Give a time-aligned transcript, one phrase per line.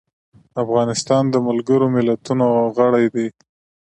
[0.63, 2.45] افغانستان د ملګرو ملتونو
[2.77, 3.27] غړی دی.